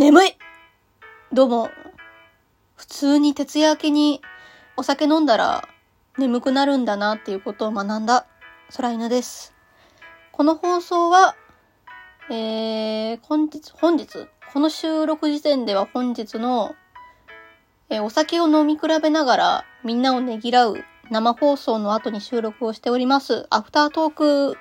[0.00, 0.34] 眠い
[1.30, 1.68] どうも、
[2.74, 4.22] 普通に徹夜明けに
[4.78, 5.68] お酒飲んだら
[6.16, 8.26] 眠くなるんだなっていうことを学んだ
[8.74, 9.54] 空犬です。
[10.32, 11.36] この放送は、
[12.30, 16.74] えー、本日、本日、この収録時点では本日の、
[17.90, 20.78] えー、お酒を飲み比べながらみんなをねぎらう
[21.10, 24.56] 生放送の後に収録をしております、アフタートーク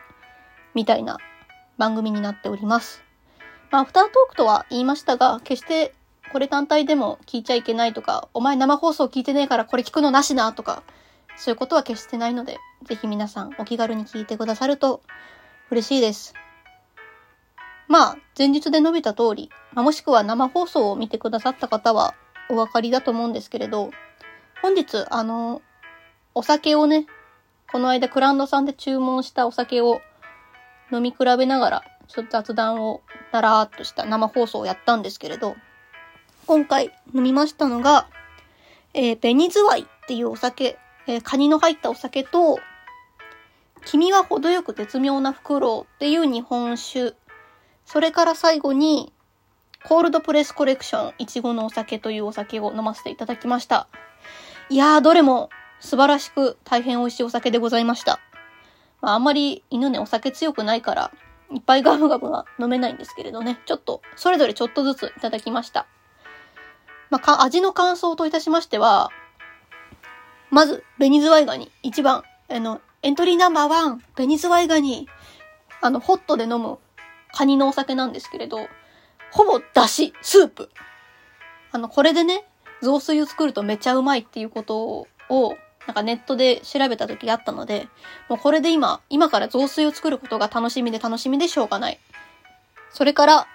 [0.74, 1.18] みたいな
[1.78, 3.06] 番組になっております。
[3.72, 5.94] まあ、アフタートークとは言いましたが、決して
[6.32, 10.84] これ単体でも聞いちゃいけないとか、お前生放送聞いてねえからこれ聞くのなしなとか、
[11.38, 15.02] そういうことは決してないので、ぜひ皆さんお気軽に聞いてくださると
[15.72, 16.34] 嬉しいです。
[17.88, 22.14] まあ、前日で述べた通り、まあ、もしくは生放送を見てくださった方は
[22.50, 23.90] お分かりだと思うんですけれど、
[24.62, 25.62] 本日、あの、
[26.36, 27.08] お酒をね、
[27.72, 30.02] この間クランドさんで注文したお酒を
[30.92, 35.56] 飲み比べながら、ちょっと雑談をだらーっとした生放送をやったんですけれど、
[36.48, 38.08] 今回飲みましたのが、
[38.96, 42.60] えー、紅ズワイっていうお酒、えー、カニの入ったお酒と、
[43.86, 47.14] 君は程よく絶妙なフクロウっていう日本酒、
[47.86, 49.14] それから最後に、
[49.86, 53.88] コールドプレスコレクション、いちごのお酒というお酒を飲ませていただきました。
[54.70, 58.20] いやー、どれも素晴らしく大変美味しいお酒でございました。
[59.02, 61.12] まあ、あんまり犬ね、お酒強くないから、
[61.52, 65.88] いっぱいガブガブは飲めないんですけれどね、ちょっと、それぞれちょっとずついただきました。
[67.10, 69.10] まあ、か、味の感想といたしましては、
[70.52, 75.08] まず、ベニズワイガニ、一番、あの、エントリーナンバーワン、ベニズワイガニ、
[75.82, 76.78] あの、ホットで飲む
[77.34, 78.68] カニのお酒なんですけれど、
[79.32, 80.70] ほぼだし、スープ。
[81.72, 82.46] あの、これでね、
[82.82, 85.58] 雑炊を作るとめちゃうまいっていうことを、
[85.90, 87.88] なんかネットで調べた時があったので、
[88.30, 92.00] もうこれで今、今から雑炊を作ることが楽しみで楽しみでしょうがない。
[92.92, 93.48] それから、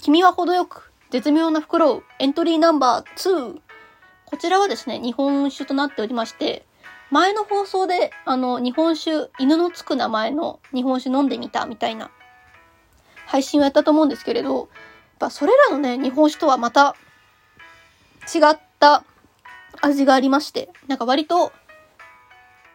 [0.00, 3.60] 君は程よく、絶妙な袋をエントリーナンバー2。
[4.24, 6.64] こちらはですね、日本酒となっておりまして、
[7.10, 12.10] 前の放送で、あの、日本酒、犬のつく名前の日本酒飲んでみたみたいな
[13.26, 14.66] 配信をやったと思うんですけれど、やっ
[15.18, 16.96] ぱそれらのね、日本酒とはまた
[18.34, 19.04] 違った
[19.82, 21.52] 味がありまして、なんか割と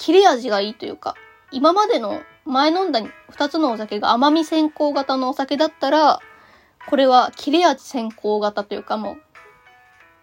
[0.02, 1.14] 切れ味がいいというか、
[1.52, 6.20] 今までの前飲んだ2つのお酒が甘み先行型のお酒だったら、
[6.90, 9.18] これは切れ味先行型というかもう、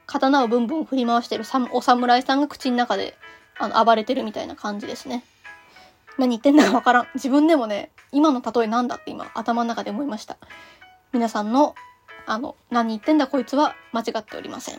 [0.07, 3.17] 刀をブンブン振り回してるお侍さんが口の中で
[3.57, 5.23] あの暴れてるみたいな感じですね。
[6.19, 7.07] 何言ってんだかわからん。
[7.15, 10.39] 自分でもね、今の例えなんだって今頭の中で思いました。
[11.13, 11.77] 皆さんの、
[12.27, 14.79] あの、何言ってんだこいつは間違っておりません。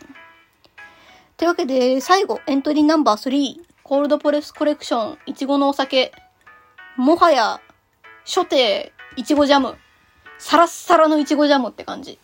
[1.38, 3.69] というわけで、最後、エントリーナンバー3。
[3.90, 6.12] コールドプレスコレクション、いちごのお酒。
[6.96, 7.60] もはや、
[8.24, 9.76] 初手、いちごジャム。
[10.38, 12.20] サラッサラのいちごジャムって感じ。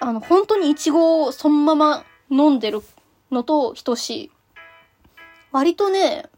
[0.00, 2.82] あの、本当にいちごをそのまま飲んでる
[3.30, 4.30] のと等しい。
[5.52, 6.28] 割とね、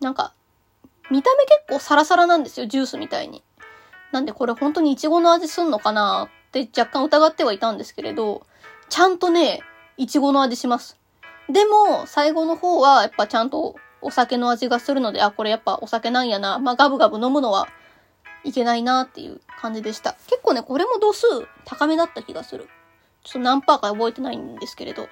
[0.00, 0.34] なんか、
[1.08, 3.44] 見た目結構サラサラなんですよ、ジュースみたいに。
[4.10, 8.44] なんでこれ本当にいちごの味すんのかなって若干疑ってはいたんですけれど、
[8.88, 9.60] ちゃんとね、
[9.96, 10.98] いちごの味します。
[11.48, 16.58] でも、最後の方は、やっぱちゃんとお酒の味がするので、あ、これやっぱお酒なんやな。
[16.58, 17.68] まあ、ガブガブ飲むのは
[18.44, 20.14] いけないなっていう感じでした。
[20.26, 21.26] 結構ね、これも度数
[21.64, 22.68] 高めだった気がする。
[23.24, 25.08] ちょっと何パーか覚えてないんですけれど。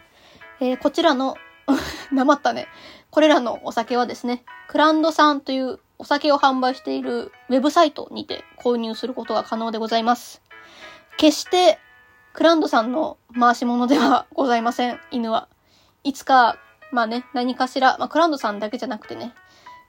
[0.61, 1.37] えー、こちらの
[2.13, 2.69] なまったね。
[3.11, 10.43] これらのお酒はですね、クランドさんというお酒を販売しているウェブサイトにて購入することが可能でございます。
[11.17, 11.79] 決して
[12.33, 15.49] クランドさんの回し物ではございません、犬は。
[16.05, 16.59] いつか、
[16.93, 19.35] まあね、何かしら、まあ、クラウドさんだけじゃなくてね、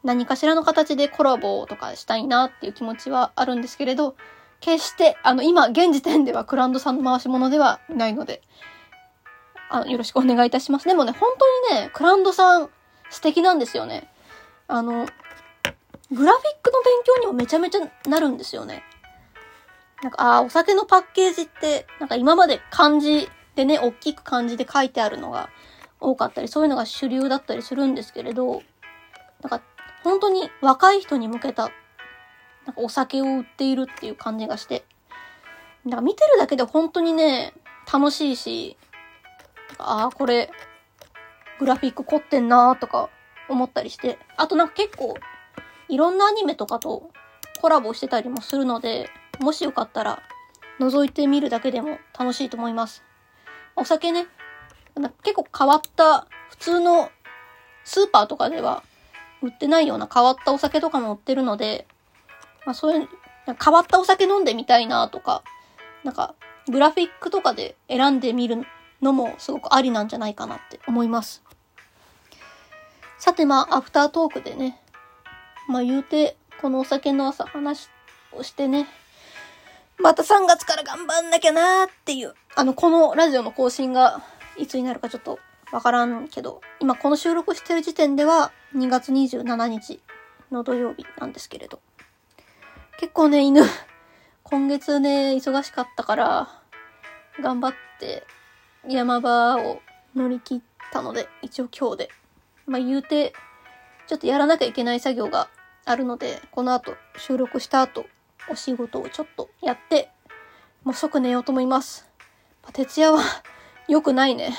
[0.04, 4.16] 何かしらの形でコラボとかしたいなっていう気持ちはあるんですけれど、
[4.62, 8.42] 決して、あの、今、現時点ではクランドさんの回し物ではないので、
[9.70, 10.88] あの、よろしくお願いいたします。
[10.88, 11.30] でもね、本
[11.70, 12.70] 当にね、クランドさん
[13.10, 14.10] 素敵なんですよね。
[14.68, 15.06] あの、
[16.12, 18.84] グラフィックの勉強にもめちゃめちゃなるんですよね。
[20.02, 25.50] なんか、ああ、お酒のパッケージって、なんか今まで漢字でね、大きく漢字で書いてあるのが、
[26.00, 28.62] 多かったり、そういうのが主流だったりするんですけれど、
[29.42, 29.62] なんか
[30.04, 31.70] 本当に若い人に向けた、
[32.66, 34.86] なんかお酒を売っているっていう感じがして、
[35.84, 37.54] なんか見てるだけで本当にね、
[37.92, 38.78] 楽しいし、
[39.78, 40.50] ああ、これ、
[41.60, 43.10] グラフィック凝ってんなーとか
[43.50, 45.16] 思ったりして、あとなんか結構、
[45.88, 47.12] いろんなアニメとかと
[47.62, 49.10] コラボしてたりもするので、
[49.40, 50.22] もしよかったら、
[50.80, 53.04] 覗いてみるだけでも楽しいと思います。
[53.76, 54.28] お酒ね、
[55.24, 57.10] 結構変わった、普通の
[57.84, 58.84] スーパーとかでは
[59.42, 61.88] 売ってないような変わったお酒とかも売ってるので、
[62.66, 63.10] まあそういう、
[63.64, 65.44] 変わったお酒飲んでみたいなとか、
[66.04, 66.36] なんか、
[66.68, 68.66] グラフィックとかで選んでみる
[69.02, 71.44] のもすごくありなんじゃないかなって思います。
[73.20, 74.80] さてまあ、アフタートークでね、
[75.68, 77.90] まあ言うて、このお酒の朝話
[78.32, 78.88] をしてね、
[79.98, 84.24] また3月から頑張んなきゃなーっていう、あの、このラジオの更新が
[84.58, 85.40] いつになるかちょっと
[85.72, 90.00] わからんけど、今この収録してる時点では2月27日
[90.52, 91.80] の土曜日なんですけれど。
[92.98, 93.62] 結構ね、犬、
[94.44, 96.62] 今月ね、忙しかったから、
[97.42, 98.26] 頑張って
[98.88, 99.82] 山場を
[100.16, 100.62] 乗り切っ
[100.92, 102.10] たので、一応今日で。
[102.68, 103.34] まあ言うて、
[104.08, 105.50] ちょっとやらなきゃいけない作業が
[105.84, 108.06] あるので、この後、収録した後、
[108.50, 110.12] お仕事をちょっとやって、
[110.84, 112.08] もう即寝ようと思います。
[112.64, 113.20] ま徹夜は
[113.88, 114.56] 良くないね。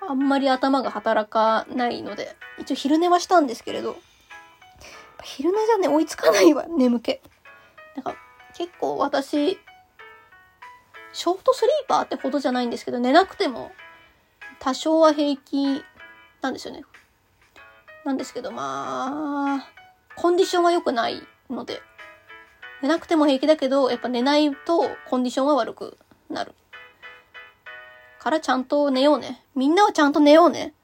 [0.00, 3.96] あんまり頭が働かないので、一応昼寝はしたんですけれど、
[5.22, 7.20] 昼寝じゃね、追いつかないわ、眠気。
[7.96, 8.14] なんか、
[8.54, 9.58] 結構私、
[11.12, 13.72] ショートスリーパーってほどじゃないんですけど、寝なくても、
[14.60, 15.84] 多少は平気
[16.40, 16.84] なんですよね。
[18.04, 19.68] なんですけど、まあ、
[20.16, 21.82] コンディションは良くないので、
[22.82, 25.98] 寝なくても平気だけど、やっぱ寝ないとコンディションは悪く
[26.30, 26.54] なる。
[28.28, 29.42] からちゃんと寝ようね。
[29.54, 30.74] みんなはちゃんと寝ようね。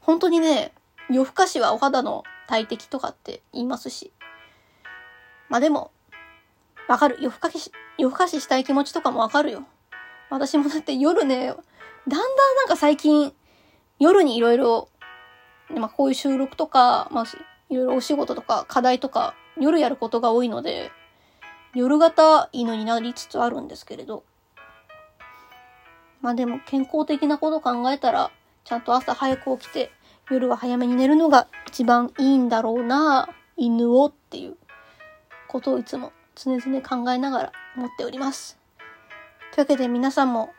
[0.00, 0.72] 本当にね、
[1.10, 4.12] 夜更かしはお肌の大敵とかって言いますし。
[5.50, 5.90] まあでも、
[6.88, 7.18] わかる。
[7.20, 9.64] 夜更かし、夜更かししたい気持ちとかもわかるよ。
[10.30, 11.56] 私もだって夜ね、だん
[12.08, 13.34] だんなんか最近、
[13.98, 14.88] 夜にいろいろ、
[15.68, 17.24] まあこういう収録とか、まあ
[17.68, 20.90] いろいろお仕事とか課題とか夜やることが多いので、
[21.74, 24.24] 夜型犬になりつつあるんですけれど。
[26.20, 28.30] まあでも健康的なこと考えたら、
[28.64, 29.90] ちゃんと朝早く起きて、
[30.30, 34.56] 夜は早めに寝るのが一番いいんだろうな、犬をっていう
[35.48, 38.58] ことをいつも常々考えながら思っております。
[39.54, 40.50] というわけで皆さんも、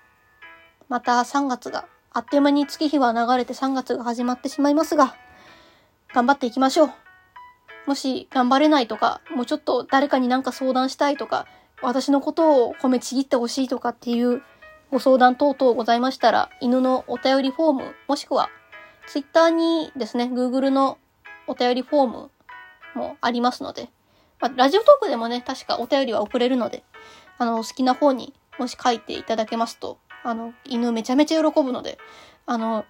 [0.89, 5.15] また3月が、あっという間に月日は流れて3月が始まってしまいますが、
[6.13, 6.92] 頑張っていきましょう。
[7.86, 11.45] もし頑張れないとか、もうちょっと誰かになんか相談したいとか、
[11.81, 14.42] 私のことを褒めちぎってほしいとかっていう
[14.89, 18.50] ご相談等々ございましたら、犬のお便りフォーム、もしくは、
[19.07, 20.98] ツイッターにですね、Google の
[21.45, 22.31] お便りフォーム
[22.95, 23.89] もありますので、
[24.39, 26.84] まあ、ラジオトークでもね、確かお便りは送れるので、
[27.38, 31.98] あの、好きな方にもし書いていただけますと、あの、犬めちゃめちゃ喜ぶので、
[32.45, 32.86] あの、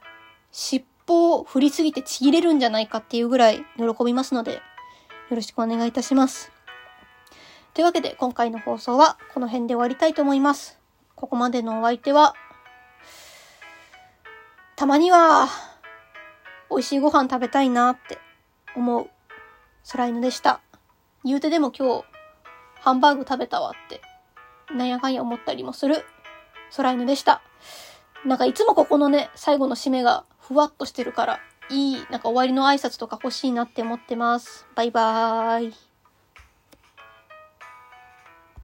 [0.52, 4.62] 尻尾を振りすぎてちぎれるんじゃないかっていうぐらい喜びますので、よ
[5.32, 6.52] ろしくお願いいたします。
[7.74, 10.80] というわけで今回の放送はこの辺で終わりたいと思います。
[11.18, 12.36] ここまでのお相手は、
[14.76, 15.48] たまには
[16.70, 18.20] 美味しいご飯食べたいなって
[18.76, 19.10] 思う
[19.92, 20.62] 空犬でした。
[21.26, 22.06] 言うてでも今日
[22.82, 24.00] ハンバーグ食べたわって
[24.74, 26.06] なんやかんや思ったりもする
[26.76, 27.42] 空犬でした。
[28.24, 31.40] なんかいつもここのね、最後の締めがふわっとしてるから、
[31.72, 34.68] いい、なんか終わりの挨拶とか欲しいなって思ってます。
[34.76, 35.87] バイバーイ。